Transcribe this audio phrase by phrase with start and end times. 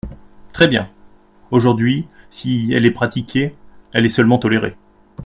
[0.51, 0.89] Très bien!
[1.51, 3.53] Aujourd’hui, si elle est pratiquée,
[3.93, 4.75] elle est seulement tolérée.